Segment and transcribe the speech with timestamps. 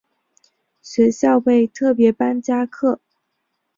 [0.81, 2.99] 学校为特別班加课